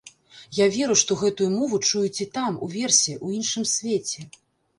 Я 0.59 0.65
веру, 0.77 0.95
што 1.01 1.17
гэтую 1.23 1.49
мову 1.57 1.79
чуюць 1.89 2.21
і 2.25 2.27
там, 2.39 2.57
уверсе, 2.69 3.13
у 3.27 3.31
іншым 3.37 3.71
свеце. 3.75 4.19